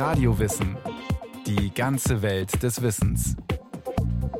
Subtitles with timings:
[0.00, 0.78] Radiowissen.
[1.46, 3.36] Die ganze Welt des Wissens.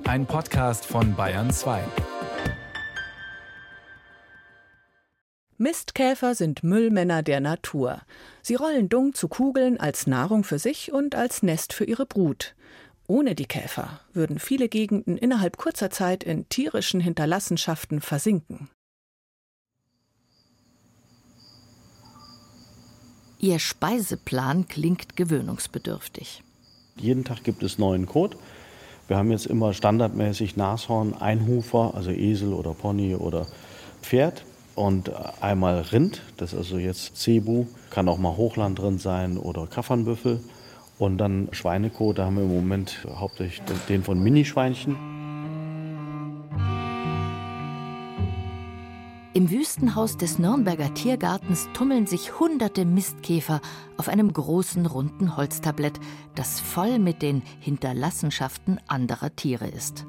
[0.04, 1.82] Ein Podcast von Bayern 2.
[5.58, 8.00] Mistkäfer sind Müllmänner der Natur.
[8.40, 12.54] Sie rollen Dung zu Kugeln als Nahrung für sich und als Nest für ihre Brut.
[13.06, 18.70] Ohne die Käfer würden viele Gegenden innerhalb kurzer Zeit in tierischen Hinterlassenschaften versinken.
[23.42, 26.42] Ihr Speiseplan klingt gewöhnungsbedürftig.
[26.96, 28.36] Jeden Tag gibt es neuen Kot.
[29.08, 33.46] Wir haben jetzt immer standardmäßig Nashorn, Einhufer, also Esel oder Pony oder
[34.02, 39.38] Pferd und einmal Rind, das ist also jetzt Cebu, kann auch mal Hochland drin sein
[39.38, 40.40] oder Kaffernbüffel.
[40.98, 44.96] Und dann Schweinekot, da haben wir im Moment hauptsächlich den von Minischweinchen.
[49.32, 53.60] Im Wüstenhaus des Nürnberger Tiergartens tummeln sich hunderte Mistkäfer
[53.96, 56.00] auf einem großen runden Holztablett,
[56.34, 60.04] das voll mit den Hinterlassenschaften anderer Tiere ist.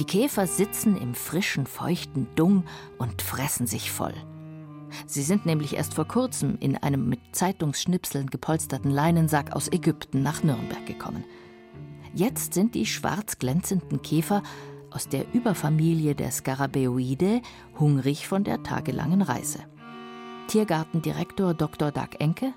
[0.00, 2.64] Die Käfer sitzen im frischen, feuchten Dung
[2.98, 4.14] und fressen sich voll.
[5.06, 10.42] Sie sind nämlich erst vor kurzem in einem mit Zeitungsschnipseln gepolsterten Leinensack aus Ägypten nach
[10.42, 11.24] Nürnberg gekommen.
[12.14, 14.42] Jetzt sind die schwarz glänzenden Käfer
[14.94, 17.42] aus der Überfamilie der Scarabäoide
[17.78, 19.58] hungrig von der tagelangen Reise.
[20.48, 21.90] Tiergartendirektor Dr.
[21.90, 22.52] Doug Enke.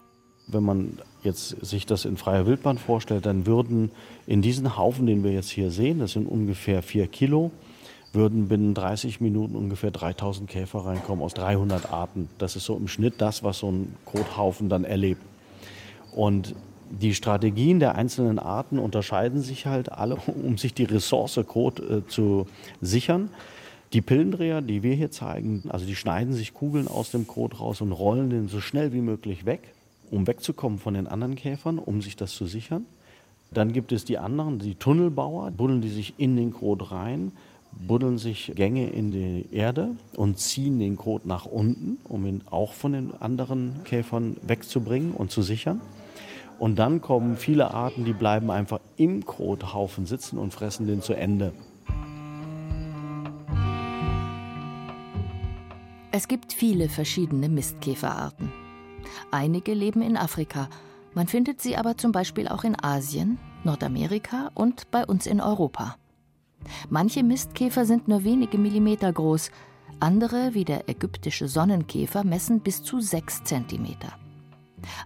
[0.48, 3.92] Wenn man jetzt sich das in freier Wildbahn vorstellt, dann würden
[4.26, 7.52] in diesen Haufen, den wir jetzt hier sehen, das sind ungefähr vier Kilo,
[8.14, 12.30] würden binnen 30 Minuten ungefähr 3000 Käfer reinkommen aus 300 Arten.
[12.38, 15.22] Das ist so im Schnitt das, was so ein Kothaufen dann erlebt.
[16.12, 16.56] Und
[16.90, 22.06] die Strategien der einzelnen Arten unterscheiden sich halt alle, um sich die Ressource Kot äh,
[22.08, 22.48] zu
[22.82, 23.30] sichern.
[23.94, 27.80] Die Pillendreher, die wir hier zeigen, also die schneiden sich Kugeln aus dem Kot raus
[27.80, 29.74] und rollen den so schnell wie möglich weg,
[30.12, 32.86] um wegzukommen von den anderen Käfern, um sich das zu sichern.
[33.52, 37.32] Dann gibt es die anderen, die Tunnelbauer, buddeln die sich in den Kot rein,
[37.72, 42.74] buddeln sich Gänge in die Erde und ziehen den Kot nach unten, um ihn auch
[42.74, 45.80] von den anderen Käfern wegzubringen und zu sichern.
[46.60, 51.14] Und dann kommen viele Arten, die bleiben einfach im Kothaufen sitzen und fressen den zu
[51.14, 51.54] Ende.
[56.12, 58.52] Es gibt viele verschiedene Mistkäferarten.
[59.30, 60.68] Einige leben in Afrika.
[61.14, 65.96] Man findet sie aber zum Beispiel auch in Asien, Nordamerika und bei uns in Europa.
[66.90, 69.52] Manche Mistkäfer sind nur wenige Millimeter groß,
[70.00, 74.14] andere, wie der ägyptische Sonnenkäfer, messen bis zu sechs Zentimeter.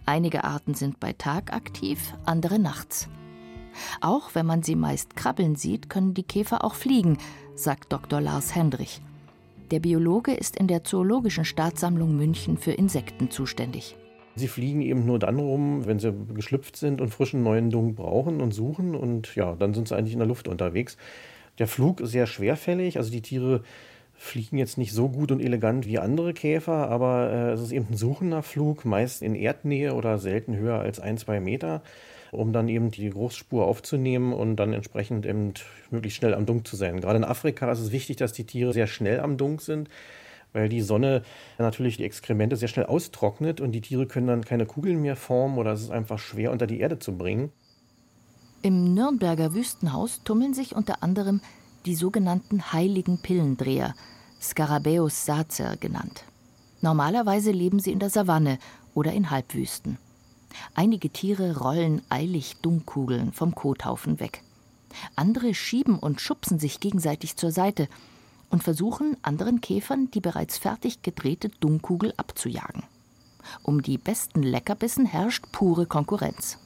[0.06, 3.10] Einige Arten sind bei Tag aktiv, andere nachts.
[4.02, 7.18] Auch wenn man sie meist krabbeln sieht, können die Käfer auch fliegen,
[7.56, 8.22] sagt Dr.
[8.22, 9.02] Lars Hendrich.
[9.72, 13.96] Der Biologe ist in der Zoologischen Staatssammlung München für Insekten zuständig.
[14.36, 18.42] Sie fliegen eben nur dann rum, wenn sie geschlüpft sind und frischen neuen Dung brauchen
[18.42, 18.96] und suchen.
[18.96, 20.98] Und ja, dann sind sie eigentlich in der Luft unterwegs.
[21.58, 22.98] Der Flug ist sehr schwerfällig.
[22.98, 23.64] Also die Tiere
[24.22, 27.88] fliegen jetzt nicht so gut und elegant wie andere Käfer, aber äh, es ist eben
[27.90, 31.82] ein suchender Flug, meist in Erdnähe oder selten höher als ein, zwei Meter,
[32.32, 35.56] um dann eben die Großspur aufzunehmen und dann entsprechend eben
[35.90, 37.02] möglichst schnell am Dunk zu sein.
[37.02, 39.90] Gerade in Afrika ist es wichtig, dass die Tiere sehr schnell am Dunk sind,
[40.54, 41.24] weil die Sonne
[41.58, 45.58] natürlich die Exkremente sehr schnell austrocknet und die Tiere können dann keine Kugeln mehr formen
[45.58, 47.52] oder es ist einfach schwer unter die Erde zu bringen.
[48.62, 51.42] Im Nürnberger Wüstenhaus tummeln sich unter anderem
[51.86, 53.96] die sogenannten heiligen Pillendreher,
[54.42, 56.24] Scarabäus sacer genannt.
[56.82, 58.58] Normalerweise leben sie in der Savanne
[58.94, 59.98] oder in Halbwüsten.
[60.74, 64.44] Einige Tiere rollen eilig Dunkkugeln vom Kothaufen weg.
[65.16, 67.88] Andere schieben und schubsen sich gegenseitig zur Seite
[68.50, 72.84] und versuchen, anderen Käfern die bereits fertig gedrehte Dunkkugel abzujagen.
[73.64, 76.58] Um die besten Leckerbissen herrscht pure Konkurrenz.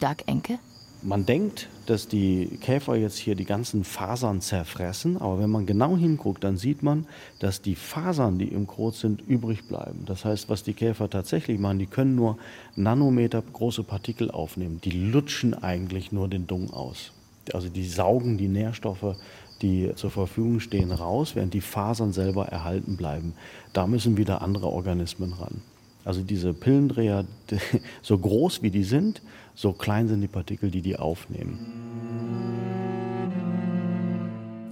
[0.00, 0.58] Doug Enke
[1.02, 5.96] man denkt, dass die Käfer jetzt hier die ganzen Fasern zerfressen, aber wenn man genau
[5.96, 7.06] hinguckt, dann sieht man,
[7.38, 10.04] dass die Fasern, die im Kot sind, übrig bleiben.
[10.06, 12.38] Das heißt, was die Käfer tatsächlich machen, die können nur
[12.76, 14.80] Nanometer große Partikel aufnehmen.
[14.82, 17.12] Die lutschen eigentlich nur den Dung aus.
[17.52, 19.16] Also die saugen die Nährstoffe,
[19.62, 23.34] die zur Verfügung stehen, raus, während die Fasern selber erhalten bleiben.
[23.72, 25.62] Da müssen wieder andere Organismen ran.
[26.04, 27.24] Also diese Pillendreher,
[28.02, 29.22] so groß wie die sind,
[29.54, 31.58] so klein sind die Partikel, die die aufnehmen.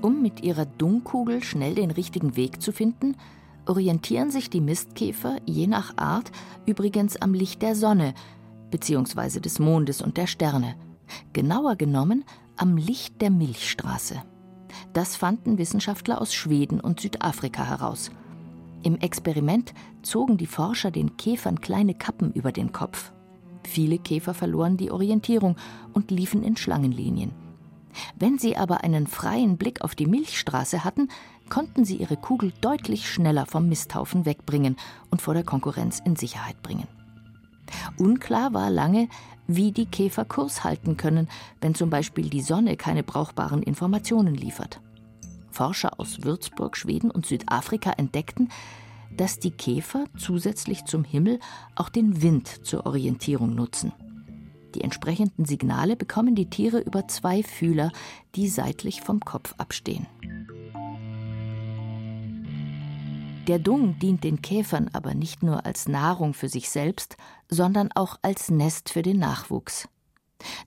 [0.00, 3.16] Um mit ihrer Dunkkugel schnell den richtigen Weg zu finden,
[3.66, 6.30] orientieren sich die Mistkäfer je nach Art
[6.66, 8.14] übrigens am Licht der Sonne
[8.70, 9.40] bzw.
[9.40, 10.76] des Mondes und der Sterne.
[11.32, 12.24] Genauer genommen
[12.56, 14.22] am Licht der Milchstraße.
[14.92, 18.10] Das fanden Wissenschaftler aus Schweden und Südafrika heraus.
[18.82, 23.12] Im Experiment zogen die Forscher den Käfern kleine Kappen über den Kopf.
[23.64, 25.56] Viele Käfer verloren die Orientierung
[25.92, 27.32] und liefen in Schlangenlinien.
[28.18, 31.08] Wenn sie aber einen freien Blick auf die Milchstraße hatten,
[31.48, 34.76] konnten sie ihre Kugel deutlich schneller vom Misthaufen wegbringen
[35.10, 36.86] und vor der Konkurrenz in Sicherheit bringen.
[37.98, 39.08] Unklar war lange,
[39.46, 41.28] wie die Käfer Kurs halten können,
[41.60, 44.80] wenn zum Beispiel die Sonne keine brauchbaren Informationen liefert.
[45.58, 48.48] Forscher aus Würzburg, Schweden und Südafrika entdeckten,
[49.16, 51.40] dass die Käfer zusätzlich zum Himmel
[51.74, 53.92] auch den Wind zur Orientierung nutzen.
[54.76, 57.90] Die entsprechenden Signale bekommen die Tiere über zwei Fühler,
[58.36, 60.06] die seitlich vom Kopf abstehen.
[63.48, 67.16] Der Dung dient den Käfern aber nicht nur als Nahrung für sich selbst,
[67.48, 69.88] sondern auch als Nest für den Nachwuchs.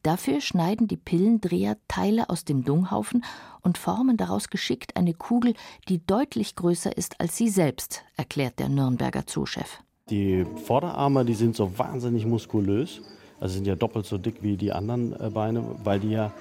[0.04, 3.24] Dafür schneiden die Pillendreher Teile aus dem Dunghaufen
[3.62, 5.54] und formen daraus geschickt eine Kugel,
[5.88, 9.82] die deutlich größer ist als sie selbst, erklärt der Nürnberger Zoochef.
[10.10, 13.02] Die Vorderarme, die sind so wahnsinnig muskulös,
[13.40, 16.32] also sind ja doppelt so dick wie die anderen äh, Beine, weil die ja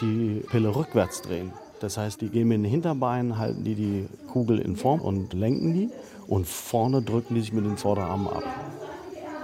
[0.00, 1.52] die Pille rückwärts drehen.
[1.80, 5.72] Das heißt, die gehen mit den Hinterbeinen, halten die die Kugel in Form und lenken
[5.72, 5.90] die
[6.26, 8.44] und vorne drücken die sich mit den Vorderarmen ab.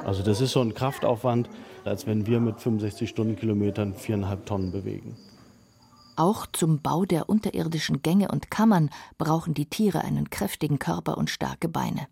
[0.06, 1.50] Also das ist so ein Kraftaufwand,
[1.84, 5.16] als wenn wir mit 65 Stundenkilometern viereinhalb Tonnen bewegen.
[6.14, 11.28] Auch zum Bau der unterirdischen Gänge und Kammern brauchen die Tiere einen kräftigen Körper und
[11.28, 12.06] starke Beine.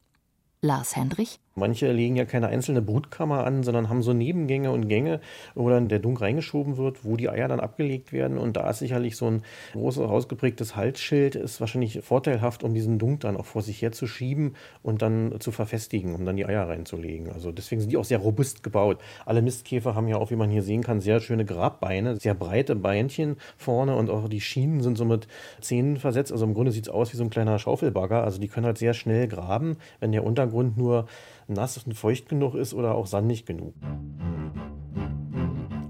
[0.60, 5.20] Lars Hendrich Manche legen ja keine einzelne Brutkammer an, sondern haben so Nebengänge und Gänge,
[5.54, 8.38] wo dann der Dung reingeschoben wird, wo die Eier dann abgelegt werden.
[8.38, 9.42] Und da ist sicherlich so ein
[9.72, 15.00] großes, ausgeprägtes Halsschild, ist wahrscheinlich vorteilhaft, um diesen Dung dann auch vor sich herzuschieben und
[15.00, 17.30] dann zu verfestigen, um dann die Eier reinzulegen.
[17.30, 18.98] Also deswegen sind die auch sehr robust gebaut.
[19.24, 22.74] Alle Mistkäfer haben ja auch, wie man hier sehen kann, sehr schöne Grabbeine, sehr breite
[22.74, 25.28] Beinchen vorne und auch die Schienen sind so mit
[25.60, 26.32] Zähnen versetzt.
[26.32, 28.24] Also im Grunde sieht es aus wie so ein kleiner Schaufelbagger.
[28.24, 31.06] Also die können halt sehr schnell graben, wenn der Untergrund nur
[31.48, 33.74] nass und feucht genug ist oder auch sandig genug.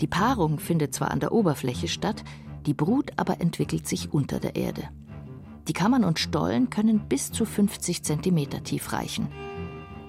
[0.01, 2.25] Die Paarung findet zwar an der Oberfläche statt,
[2.67, 4.89] die Brut aber entwickelt sich unter der Erde.
[5.69, 9.29] Die Kammern und Stollen können bis zu 50 cm tief reichen.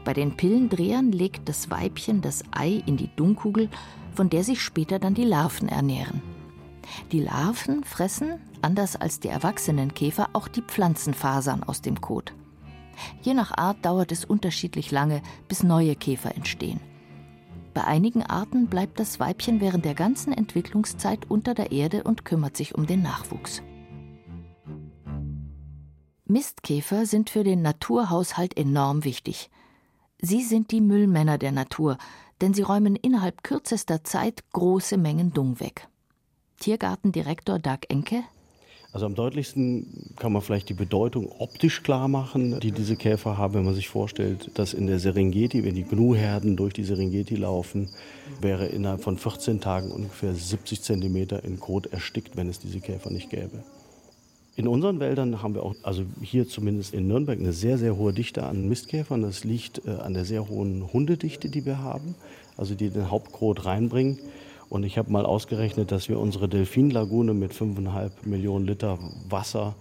[0.03, 3.69] Bei den Pillendrehern legt das Weibchen das Ei in die Dungkugel,
[4.13, 6.21] von der sich später dann die Larven ernähren.
[7.11, 12.33] Die Larven fressen, anders als die erwachsenen Käfer, auch die Pflanzenfasern aus dem Kot.
[13.21, 16.79] Je nach Art dauert es unterschiedlich lange, bis neue Käfer entstehen.
[17.73, 22.55] Bei einigen Arten bleibt das Weibchen während der ganzen Entwicklungszeit unter der Erde und kümmert
[22.55, 23.61] sich um den Nachwuchs.
[26.25, 29.49] Mistkäfer sind für den Naturhaushalt enorm wichtig.
[30.21, 31.97] Sie sind die Müllmänner der Natur,
[32.41, 35.87] denn sie räumen innerhalb kürzester Zeit große Mengen Dung weg.
[36.59, 38.23] Tiergartendirektor Doug Enke
[38.95, 43.53] also am deutlichsten kann man vielleicht die Bedeutung optisch klar machen, die diese Käfer haben,
[43.53, 47.89] wenn man sich vorstellt, dass in der Serengeti, wenn die Gnu-Herden durch die Serengeti laufen,
[48.39, 53.11] wäre innerhalb von 14 Tagen ungefähr 70 Zentimeter in Kot erstickt, wenn es diese Käfer
[53.11, 53.65] nicht gäbe.
[54.55, 58.13] In unseren Wäldern haben wir auch, also hier zumindest in Nürnberg, eine sehr, sehr hohe
[58.13, 59.23] Dichte an Mistkäfern.
[59.23, 62.15] Das liegt äh, an der sehr hohen Hundedichte, die wir haben,
[62.55, 64.19] also die den Hauptkrot reinbringen.
[64.69, 68.97] Und ich habe mal ausgerechnet, dass wir unsere Delfinlagune mit 5,5 Millionen Liter
[69.29, 69.75] Wasser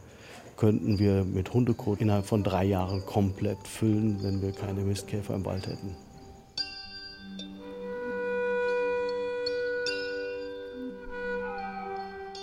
[0.56, 5.44] könnten wir mit Hundekot innerhalb von drei Jahren komplett füllen, wenn wir keine Mistkäfer im
[5.44, 5.96] Wald hätten.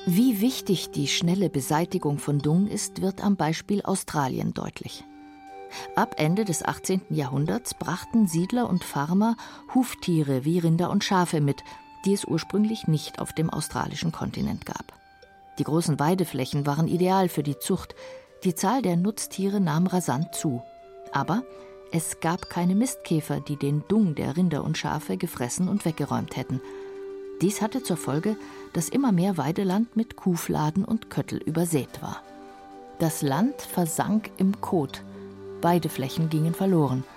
[0.08, 5.06] Wie wichtig die schnelle Beseitigung von Dung ist, wird am Beispiel Australien deutlich.
[5.96, 7.02] Ab Ende des 18.
[7.10, 9.38] Jahrhunderts brachten Siedler und Farmer
[9.74, 11.64] Huftiere wie Rinder und Schafe mit,
[12.06, 14.94] die es ursprünglich nicht auf dem australischen Kontinent gab.
[15.60, 17.96] Die großen Weideflächen waren ideal für die Zucht,
[18.44, 20.64] die Zahl der Nutztiere nahm rasant zu.
[21.12, 21.44] Aber
[21.92, 26.62] es gab keine Mistkäfer, die den Dung der Rinder und Schafe gefressen und weggeräumt hätten.
[27.42, 28.38] Dies hatte zur Folge,
[28.74, 32.22] dass immer mehr Weideland mit Kuhfladen und Köttel übersät war.
[33.00, 35.04] Das Land versank im Kot,
[35.62, 37.04] Weideflächen gingen verloren–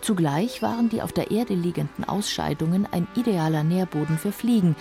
[0.00, 4.76] Zugleich waren die auf der Erde liegenden Ausscheidungen ein idealer Nährboden für Fliegen,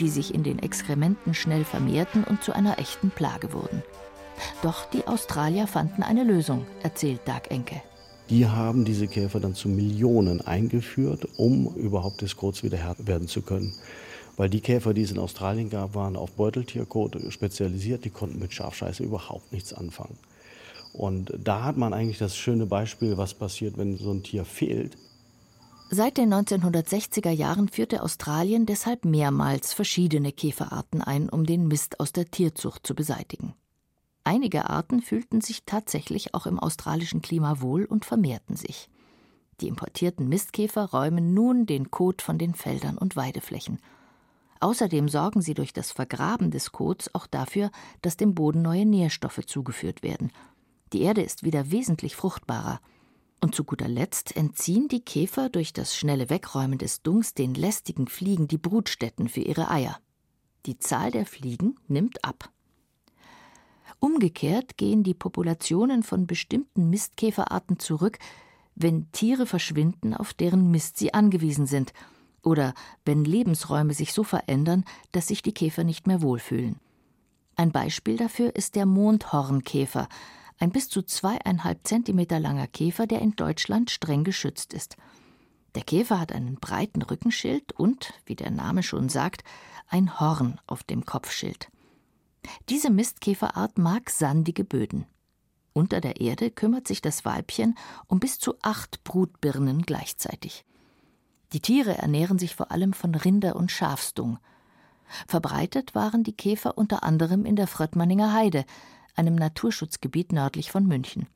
[0.00, 3.82] die sich in den Exkrementen schnell vermehrten und zu einer echten Plage wurden.
[4.62, 7.82] Doch die Australier fanden eine Lösung, erzählt Dag Enke.
[8.30, 13.28] Die haben diese Käfer dann zu Millionen eingeführt, um überhaupt des Kots wieder Herr werden
[13.28, 13.74] zu können.
[14.36, 18.52] Weil die Käfer, die es in Australien gab, waren auf Beuteltierkot spezialisiert, die konnten mit
[18.52, 20.18] Schafscheiße überhaupt nichts anfangen.
[20.94, 24.96] Und da hat man eigentlich das schöne Beispiel, was passiert, wenn so ein Tier fehlt.
[25.90, 32.12] Seit den 1960er Jahren führte Australien deshalb mehrmals verschiedene Käferarten ein, um den Mist aus
[32.12, 33.54] der Tierzucht zu beseitigen.
[34.22, 38.88] Einige Arten fühlten sich tatsächlich auch im australischen Klima wohl und vermehrten sich.
[39.60, 43.80] Die importierten Mistkäfer räumen nun den Kot von den Feldern und Weideflächen.
[44.60, 47.70] Außerdem sorgen sie durch das Vergraben des Kots auch dafür,
[48.00, 50.32] dass dem Boden neue Nährstoffe zugeführt werden.
[50.94, 52.80] Die Erde ist wieder wesentlich fruchtbarer.
[53.40, 58.06] Und zu guter Letzt entziehen die Käfer durch das schnelle Wegräumen des Dungs den lästigen
[58.06, 59.98] Fliegen die Brutstätten für ihre Eier.
[60.66, 62.48] Die Zahl der Fliegen nimmt ab.
[63.98, 68.20] Umgekehrt gehen die Populationen von bestimmten Mistkäferarten zurück,
[68.76, 71.92] wenn Tiere verschwinden, auf deren Mist sie angewiesen sind,
[72.40, 72.72] oder
[73.04, 76.76] wenn Lebensräume sich so verändern, dass sich die Käfer nicht mehr wohlfühlen.
[77.56, 80.08] Ein Beispiel dafür ist der Mondhornkäfer,
[80.58, 84.96] ein bis zu zweieinhalb Zentimeter langer Käfer, der in Deutschland streng geschützt ist.
[85.74, 89.42] Der Käfer hat einen breiten Rückenschild und, wie der Name schon sagt,
[89.88, 91.68] ein Horn auf dem Kopfschild.
[92.68, 95.06] Diese Mistkäferart mag sandige Böden.
[95.72, 100.64] Unter der Erde kümmert sich das Weibchen um bis zu acht Brutbirnen gleichzeitig.
[101.52, 104.38] Die Tiere ernähren sich vor allem von Rinder- und Schafsdung.
[105.26, 108.64] Verbreitet waren die Käfer unter anderem in der Fröttmanninger Heide,
[109.14, 111.26] einem Naturschutzgebiet nördlich von München.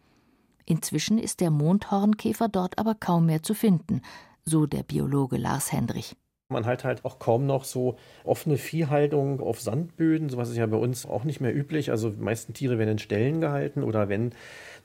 [0.65, 4.03] Inzwischen ist der Mondhornkäfer dort aber kaum mehr zu finden,
[4.45, 6.17] so der Biologe Lars Hendrich.
[6.51, 10.31] Man hat halt auch kaum noch so offene Viehhaltung auf Sandböden.
[10.31, 11.91] Sowas ist ja bei uns auch nicht mehr üblich.
[11.91, 14.33] Also die meisten Tiere werden in Ställen gehalten oder wenn,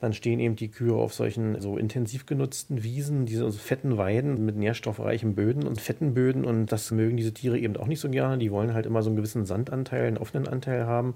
[0.01, 4.43] dann stehen eben die Kühe auf solchen so intensiv genutzten Wiesen, diese also fetten Weiden
[4.43, 6.43] mit nährstoffreichen Böden und fetten Böden.
[6.43, 8.38] Und das mögen diese Tiere eben auch nicht so gerne.
[8.38, 11.15] Die wollen halt immer so einen gewissen Sandanteil, einen offenen Anteil haben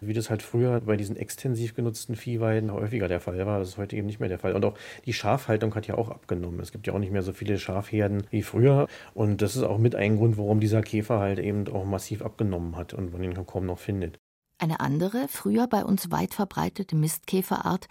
[0.00, 3.58] wie das halt früher bei diesen extensiv genutzten Viehweiden häufiger der Fall war.
[3.58, 4.54] Das ist heute eben nicht mehr der Fall.
[4.54, 4.74] Und auch
[5.04, 6.60] die Schafhaltung hat ja auch abgenommen.
[6.60, 8.88] Es gibt ja auch nicht mehr so viele Schafherden wie früher.
[9.14, 12.76] Und das ist auch mit ein Grund, warum dieser Käfer halt eben auch massiv abgenommen
[12.76, 14.18] hat und man ihn kaum noch findet.
[14.58, 17.88] Eine andere, früher bei uns weit verbreitete Mistkäferart,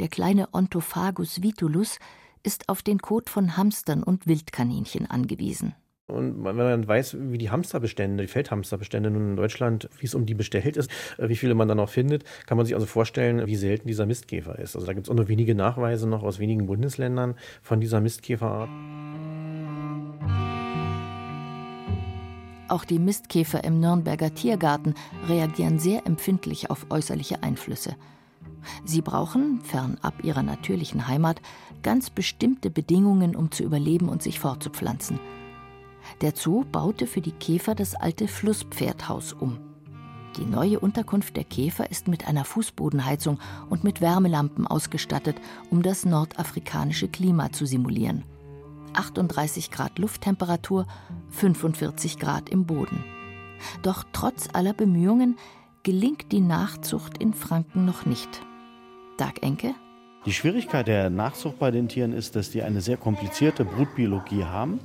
[0.00, 1.98] der kleine Ontophagus vitulus,
[2.42, 5.74] ist auf den Kot von Hamstern und Wildkaninchen angewiesen.
[6.10, 10.24] Und wenn man weiß, wie die Hamsterbestände, die Feldhamsterbestände nun in Deutschland, wie es um
[10.24, 13.46] die bestellt ist, äh, wie viele man da noch findet, kann man sich also vorstellen,
[13.46, 14.74] wie selten dieser Mistkäfer ist.
[14.74, 18.70] Also da gibt es auch nur wenige Nachweise noch aus wenigen Bundesländern von dieser Mistkäferart.
[22.68, 24.94] Auch die Mistkäfer im Nürnberger Tiergarten
[25.28, 27.96] reagieren sehr empfindlich auf äußerliche Einflüsse.
[28.86, 31.42] Sie brauchen, fernab ihrer natürlichen Heimat,
[31.82, 35.20] ganz bestimmte Bedingungen, um zu überleben und sich fortzupflanzen–
[36.20, 39.58] der Zoo baute für die Käfer das alte Flusspferdhaus um.
[40.36, 45.36] Die neue Unterkunft der Käfer ist mit einer Fußbodenheizung und mit Wärmelampen ausgestattet,
[45.70, 48.24] um das nordafrikanische Klima zu simulieren.
[48.94, 50.86] 38 Grad Lufttemperatur,
[51.30, 53.04] 45 Grad im Boden.
[53.82, 55.36] Doch trotz aller Bemühungen
[55.82, 58.42] gelingt die Nachzucht in Franken noch nicht.
[59.16, 59.74] Dag Enke?
[60.28, 64.78] Die Schwierigkeit der Nachzucht bei den Tieren ist, dass die eine sehr komplizierte Brutbiologie haben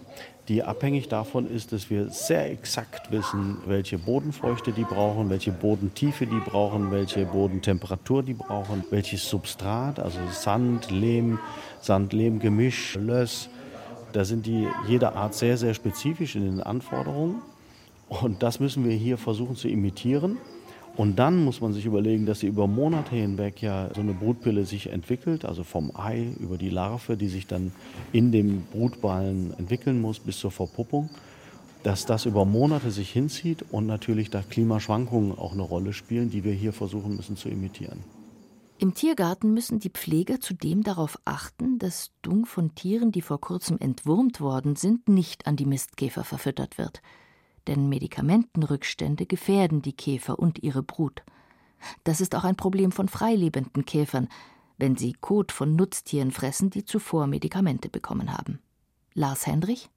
[0.49, 6.25] die abhängig davon ist, dass wir sehr exakt wissen, welche Bodenfeuchte die brauchen, welche Bodentiefe
[6.25, 11.39] die brauchen, welche Bodentemperatur die brauchen, welches Substrat, also Sand, Lehm,
[11.79, 13.49] Sand-Lehm-Gemisch, Löss.
[14.11, 17.41] Da sind die jeder Art sehr, sehr spezifisch in den Anforderungen.
[18.09, 20.37] Und das müssen wir hier versuchen zu imitieren.
[20.95, 24.65] Und dann muss man sich überlegen, dass sie über Monate hinweg ja so eine Brutpille
[24.65, 27.71] sich entwickelt, also vom Ei über die Larve, die sich dann
[28.11, 31.09] in dem Brutballen entwickeln muss bis zur Verpuppung,
[31.81, 36.43] dass das über Monate sich hinzieht und natürlich da Klimaschwankungen auch eine Rolle spielen, die
[36.43, 38.03] wir hier versuchen müssen zu imitieren.
[38.77, 43.77] Im Tiergarten müssen die Pfleger zudem darauf achten, dass Dung von Tieren, die vor kurzem
[43.79, 47.01] entwurmt worden sind, nicht an die Mistkäfer verfüttert wird
[47.67, 51.23] denn Medikamentenrückstände gefährden die Käfer und ihre Brut.
[52.03, 54.29] Das ist auch ein Problem von freilebenden Käfern,
[54.77, 58.59] wenn sie Kot von Nutztieren fressen, die zuvor Medikamente bekommen haben.
[59.13, 59.89] Lars Hendrich?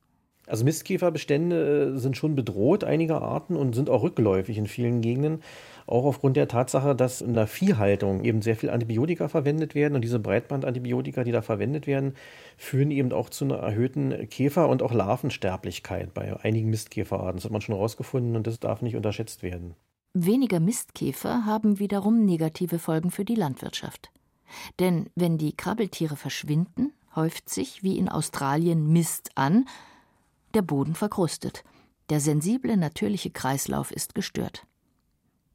[0.46, 5.42] Also Mistkäferbestände äh, sind schon bedroht einiger Arten und sind auch rückläufig in vielen Gegenden.
[5.86, 10.02] Auch aufgrund der Tatsache, dass in der Viehhaltung eben sehr viel Antibiotika verwendet werden und
[10.02, 12.14] diese Breitbandantibiotika, die da verwendet werden,
[12.56, 17.36] führen eben auch zu einer erhöhten Käfer- und auch Larvensterblichkeit bei einigen Mistkäferarten.
[17.36, 19.74] Das hat man schon herausgefunden und das darf nicht unterschätzt werden.
[20.14, 24.10] Weniger Mistkäfer haben wiederum negative Folgen für die Landwirtschaft.
[24.78, 29.66] Denn wenn die Krabbeltiere verschwinden, häuft sich, wie in Australien, Mist an,
[30.56, 31.62] der Boden verkrustet.
[32.10, 34.66] Der sensible natürliche Kreislauf ist gestört.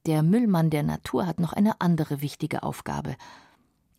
[0.05, 3.17] Der Müllmann der Natur hat noch eine andere wichtige Aufgabe.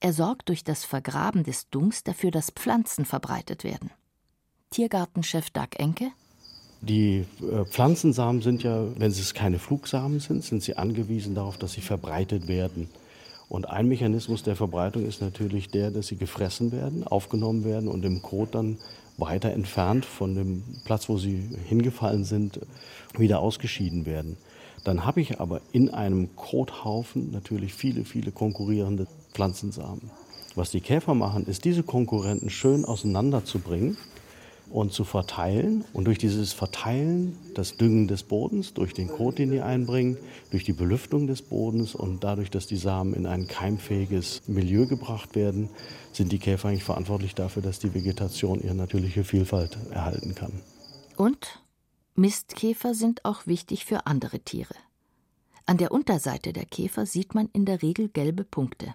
[0.01, 3.91] Er sorgt durch das Vergraben des Dungs dafür, dass Pflanzen verbreitet werden.
[4.71, 6.11] Tiergartenchef Dag Enke
[6.83, 11.75] die äh, Pflanzensamen sind ja, wenn es keine Flugsamen sind, sind sie angewiesen darauf, dass
[11.75, 12.89] sie verbreitet werden.
[13.49, 18.05] Und ein Mechanismus der Verbreitung ist natürlich der, dass sie gefressen werden, aufgenommen werden und
[18.05, 18.79] im Kot dann
[19.23, 22.61] weiter entfernt von dem Platz, wo sie hingefallen sind,
[23.17, 24.37] wieder ausgeschieden werden.
[24.85, 30.11] Dann habe ich aber in einem Kothaufen natürlich viele, viele konkurrierende Pflanzensamen.
[30.55, 33.97] Was die Käfer machen, ist diese Konkurrenten schön auseinanderzubringen
[34.73, 35.85] und zu verteilen.
[35.93, 40.17] Und durch dieses Verteilen, das Düngen des Bodens, durch den Kot, den die einbringen,
[40.51, 45.35] durch die Belüftung des Bodens und dadurch, dass die Samen in ein keimfähiges Milieu gebracht
[45.35, 45.69] werden,
[46.13, 50.53] sind die Käfer eigentlich verantwortlich dafür, dass die Vegetation ihre natürliche Vielfalt erhalten kann.
[51.17, 51.63] Und
[52.15, 54.75] Mistkäfer sind auch wichtig für andere Tiere.
[55.67, 58.95] An der Unterseite der Käfer sieht man in der Regel gelbe Punkte.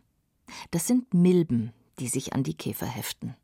[0.72, 3.36] Das sind Milben, die sich an die Käfer heften.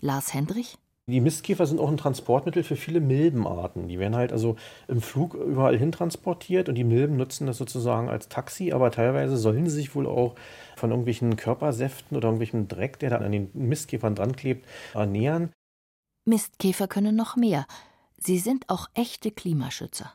[0.00, 0.76] Lars Hendrich?
[1.06, 3.88] Die Mistkäfer sind auch ein Transportmittel für viele Milbenarten.
[3.88, 4.56] Die werden halt also
[4.88, 9.36] im Flug überall hin transportiert und die Milben nutzen das sozusagen als Taxi, aber teilweise
[9.36, 10.34] sollen sie sich wohl auch
[10.76, 15.52] von irgendwelchen Körpersäften oder irgendwelchem Dreck, der da an den Mistkäfern dran klebt, ernähren.
[16.24, 17.66] Mistkäfer können noch mehr.
[18.16, 20.10] Sie sind auch echte Klimaschützer.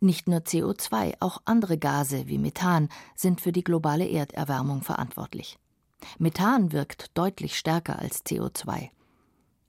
[0.00, 5.58] Nicht nur CO2, auch andere Gase wie Methan sind für die globale Erderwärmung verantwortlich.
[6.18, 8.88] Methan wirkt deutlich stärker als CO2.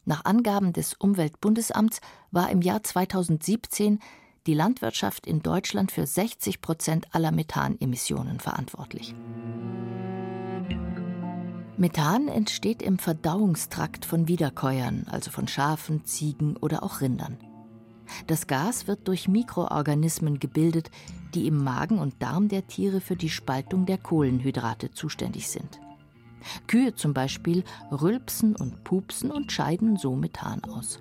[0.05, 2.00] Nach Angaben des Umweltbundesamts
[2.31, 4.00] war im Jahr 2017
[4.45, 9.15] die Landwirtschaft in Deutschland für 60 Prozent aller Methanemissionen verantwortlich.
[11.77, 17.38] Methan entsteht im Verdauungstrakt von Wiederkäuern, also von Schafen, Ziegen oder auch Rindern.
[18.27, 20.91] Das Gas wird durch Mikroorganismen gebildet,
[21.33, 25.79] die im Magen und Darm der Tiere für die Spaltung der Kohlenhydrate zuständig sind.
[26.67, 30.99] Kühe zum Beispiel rülpsen und pupsen und scheiden so Methan aus.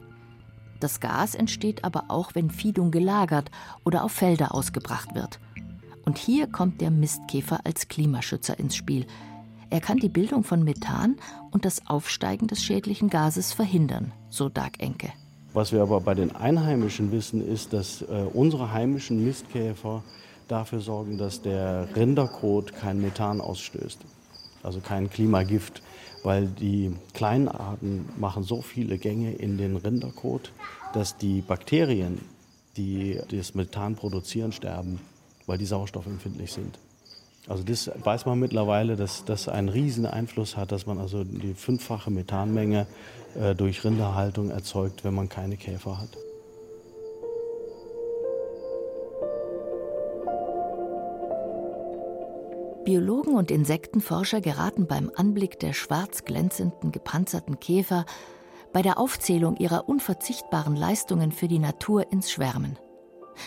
[0.80, 3.50] Das Gas entsteht aber auch, wenn Fiedung gelagert
[3.84, 5.40] oder auf Felder ausgebracht wird.
[6.04, 9.06] Und hier kommt der Mistkäfer als Klimaschützer ins Spiel.
[9.70, 11.16] Er kann die Bildung von Methan
[11.50, 15.10] und das Aufsteigen des schädlichen Gases verhindern, so Dag Enke.
[15.54, 20.02] Was wir aber bei den Einheimischen wissen, ist, dass äh, unsere heimischen Mistkäfer
[20.48, 24.00] dafür sorgen, dass der Rinderkot kein Methan ausstößt
[24.64, 25.82] also kein Klimagift,
[26.22, 30.52] weil die kleinen Arten machen so viele Gänge in den Rinderkot,
[30.92, 32.20] dass die Bakterien,
[32.76, 35.00] die das Methan produzieren, sterben,
[35.46, 36.78] weil die sauerstoffempfindlich sind.
[37.46, 41.52] Also das weiß man mittlerweile, dass das einen riesen Einfluss hat, dass man also die
[41.52, 42.86] fünffache Methanmenge
[43.38, 46.08] äh, durch Rinderhaltung erzeugt, wenn man keine Käfer hat.
[52.84, 58.04] Biologen und Insektenforscher geraten beim Anblick der schwarz glänzenden, gepanzerten Käfer
[58.74, 62.78] bei der Aufzählung ihrer unverzichtbaren Leistungen für die Natur ins Schwärmen.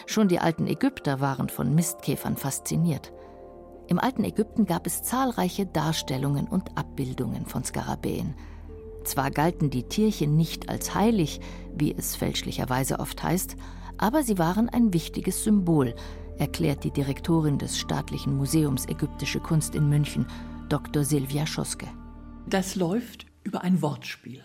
[0.07, 3.13] Schon die alten Ägypter waren von Mistkäfern fasziniert.
[3.87, 8.35] Im alten Ägypten gab es zahlreiche Darstellungen und Abbildungen von Skarabäen.
[9.03, 11.39] Zwar galten die Tierchen nicht als heilig,
[11.75, 13.55] wie es fälschlicherweise oft heißt,
[13.99, 15.93] aber sie waren ein wichtiges Symbol,
[16.39, 20.25] erklärt die Direktorin des Staatlichen Museums Ägyptische Kunst in München,
[20.69, 21.03] Dr.
[21.03, 21.87] Silvia Schoske.
[22.47, 24.43] Das läuft über ein Wortspiel.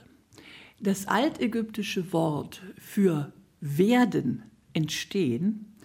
[0.80, 5.76] Das altägyptische Wort für werden, entstehen,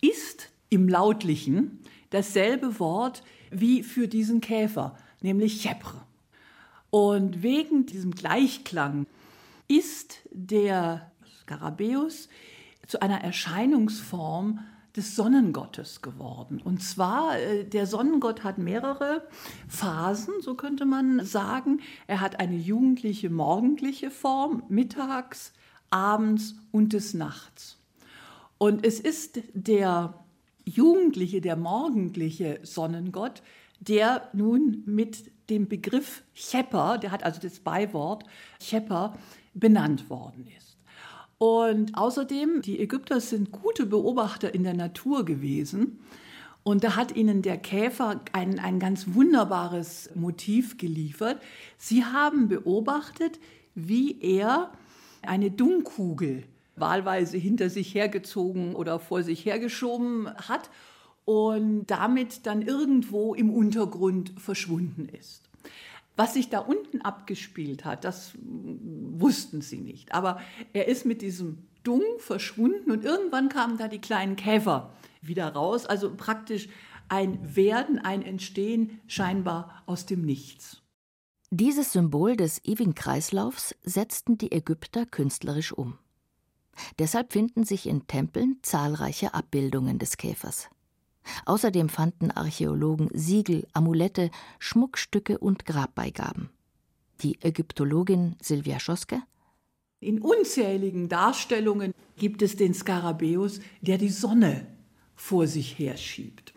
[0.00, 6.02] ist im Lautlichen dasselbe Wort wie für diesen Käfer, nämlich Chepre.
[6.90, 9.06] Und wegen diesem Gleichklang
[9.66, 12.28] ist der Skarabäus
[12.86, 14.60] zu einer Erscheinungsform
[14.96, 16.60] des Sonnengottes geworden.
[16.62, 19.26] Und zwar, äh, der Sonnengott hat mehrere
[19.68, 21.80] Phasen, so könnte man sagen.
[22.06, 25.52] Er hat eine jugendliche, morgendliche Form, mittags,
[25.90, 27.78] abends und des Nachts.
[28.58, 30.14] Und es ist der
[30.64, 33.42] jugendliche, der morgendliche Sonnengott,
[33.80, 38.24] der nun mit dem Begriff Chepper, der hat also das Beiwort
[38.60, 39.18] Chepper,
[39.52, 40.73] benannt worden ist.
[41.44, 45.98] Und außerdem, die Ägypter sind gute Beobachter in der Natur gewesen.
[46.62, 51.38] Und da hat ihnen der Käfer ein, ein ganz wunderbares Motiv geliefert.
[51.76, 53.40] Sie haben beobachtet,
[53.74, 54.72] wie er
[55.20, 56.44] eine Dungkugel
[56.76, 60.70] wahlweise hinter sich hergezogen oder vor sich hergeschoben hat
[61.26, 65.42] und damit dann irgendwo im Untergrund verschwunden ist.
[66.16, 68.32] Was sich da unten abgespielt hat, das
[69.20, 70.12] wussten sie nicht.
[70.12, 70.40] Aber
[70.72, 75.86] er ist mit diesem Dung verschwunden und irgendwann kamen da die kleinen Käfer wieder raus.
[75.86, 76.68] Also praktisch
[77.08, 80.80] ein Werden, ein Entstehen scheinbar aus dem Nichts.
[81.50, 85.98] Dieses Symbol des ewigen Kreislaufs setzten die Ägypter künstlerisch um.
[86.98, 90.68] Deshalb finden sich in Tempeln zahlreiche Abbildungen des Käfers.
[91.46, 96.50] Außerdem fanden Archäologen Siegel, Amulette, Schmuckstücke und Grabbeigaben.
[97.22, 99.22] Die Ägyptologin Silvia Schoske
[100.04, 104.66] in unzähligen Darstellungen gibt es den Skarabäus, der die Sonne
[105.14, 106.52] vor sich herschiebt.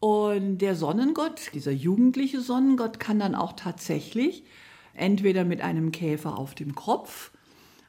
[0.00, 4.44] Und der Sonnengott, dieser jugendliche Sonnengott, kann dann auch tatsächlich
[4.94, 7.30] entweder mit einem Käfer auf dem Kopf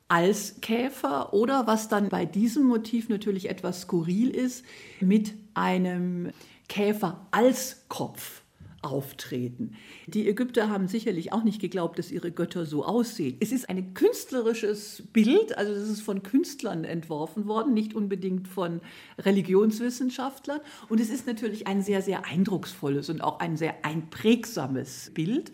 [0.09, 4.65] als Käfer oder was dann bei diesem Motiv natürlich etwas skurril ist,
[4.99, 6.31] mit einem
[6.67, 8.42] Käfer als Kopf
[8.83, 9.75] auftreten.
[10.07, 13.37] Die Ägypter haben sicherlich auch nicht geglaubt, dass ihre Götter so aussehen.
[13.39, 18.81] Es ist ein künstlerisches Bild, also es ist von Künstlern entworfen worden, nicht unbedingt von
[19.19, 20.59] Religionswissenschaftlern.
[20.89, 25.51] Und es ist natürlich ein sehr, sehr eindrucksvolles und auch ein sehr einprägsames Bild.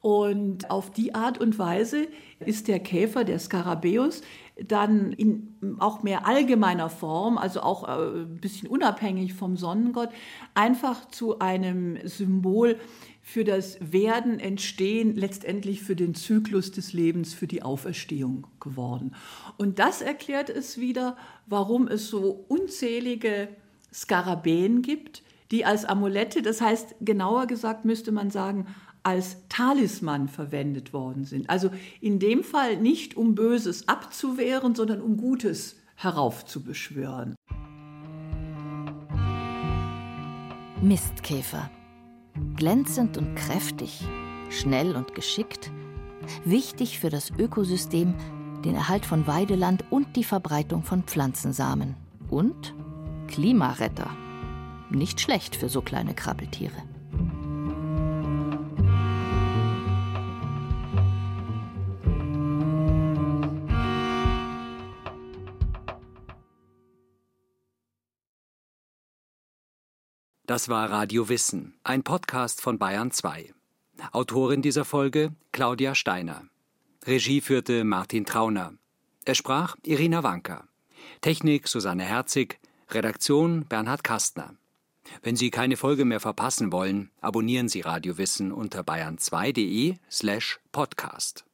[0.00, 2.06] Und auf die Art und Weise
[2.38, 4.22] ist der Käfer, der Skarabäus,
[4.64, 10.08] dann in auch mehr allgemeiner Form, also auch äh, ein bisschen unabhängig vom Sonnengott,
[10.54, 12.78] einfach zu einem Symbol
[13.20, 19.14] für das Werden, Entstehen, letztendlich für den Zyklus des Lebens, für die Auferstehung geworden.
[19.58, 21.16] Und das erklärt es wieder,
[21.46, 23.48] warum es so unzählige
[23.92, 28.66] Skarabäen gibt, die als Amulette, das heißt genauer gesagt müsste man sagen,
[29.06, 31.48] als Talisman verwendet worden sind.
[31.48, 37.36] Also in dem Fall nicht um Böses abzuwehren, sondern um Gutes heraufzubeschwören.
[40.82, 41.70] Mistkäfer.
[42.56, 44.04] Glänzend und kräftig,
[44.50, 45.70] schnell und geschickt,
[46.44, 48.12] wichtig für das Ökosystem,
[48.64, 51.94] den Erhalt von Weideland und die Verbreitung von Pflanzensamen.
[52.28, 52.74] Und
[53.28, 54.10] Klimaretter.
[54.90, 56.95] Nicht schlecht für so kleine Krabbeltiere.
[70.56, 73.52] Das war Radio Wissen, ein Podcast von Bayern 2.
[74.12, 76.44] Autorin dieser Folge Claudia Steiner.
[77.04, 78.72] Regie führte Martin Trauner.
[79.26, 80.66] Er sprach Irina Wanka.
[81.20, 82.58] Technik Susanne Herzig.
[82.88, 84.54] Redaktion Bernhard Kastner.
[85.22, 91.45] Wenn Sie keine Folge mehr verpassen wollen, abonnieren Sie Radio Wissen unter bayern2.de slash podcast.